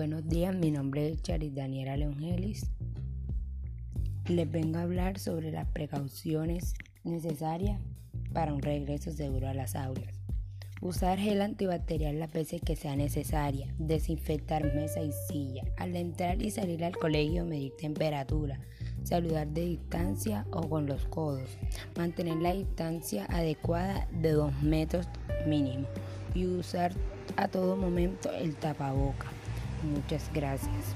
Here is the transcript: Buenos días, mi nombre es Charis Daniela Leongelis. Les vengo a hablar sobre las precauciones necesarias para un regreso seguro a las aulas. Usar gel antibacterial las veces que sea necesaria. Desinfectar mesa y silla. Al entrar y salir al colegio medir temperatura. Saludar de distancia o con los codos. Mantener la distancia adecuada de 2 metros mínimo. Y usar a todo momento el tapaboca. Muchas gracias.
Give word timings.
Buenos 0.00 0.26
días, 0.26 0.54
mi 0.56 0.70
nombre 0.70 1.10
es 1.10 1.20
Charis 1.20 1.54
Daniela 1.54 1.94
Leongelis. 1.94 2.70
Les 4.30 4.50
vengo 4.50 4.78
a 4.78 4.82
hablar 4.84 5.18
sobre 5.18 5.52
las 5.52 5.68
precauciones 5.68 6.72
necesarias 7.04 7.78
para 8.32 8.54
un 8.54 8.62
regreso 8.62 9.12
seguro 9.12 9.46
a 9.46 9.52
las 9.52 9.76
aulas. 9.76 10.18
Usar 10.80 11.18
gel 11.18 11.42
antibacterial 11.42 12.18
las 12.18 12.32
veces 12.32 12.62
que 12.62 12.76
sea 12.76 12.96
necesaria. 12.96 13.74
Desinfectar 13.76 14.74
mesa 14.74 15.02
y 15.02 15.12
silla. 15.28 15.64
Al 15.76 15.94
entrar 15.94 16.40
y 16.40 16.50
salir 16.50 16.82
al 16.82 16.96
colegio 16.96 17.44
medir 17.44 17.76
temperatura. 17.76 18.58
Saludar 19.02 19.48
de 19.48 19.66
distancia 19.66 20.46
o 20.50 20.66
con 20.66 20.86
los 20.86 21.04
codos. 21.04 21.58
Mantener 21.98 22.36
la 22.36 22.54
distancia 22.54 23.26
adecuada 23.26 24.08
de 24.12 24.32
2 24.32 24.62
metros 24.62 25.06
mínimo. 25.46 25.86
Y 26.34 26.46
usar 26.46 26.94
a 27.36 27.48
todo 27.48 27.76
momento 27.76 28.32
el 28.32 28.56
tapaboca. 28.56 29.26
Muchas 29.82 30.30
gracias. 30.32 30.94